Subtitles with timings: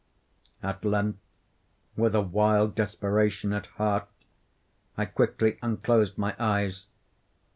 [0.63, 1.19] At length,
[1.95, 4.07] with a wild desperation at heart,
[4.97, 6.87] I quickly unclosed my eyes.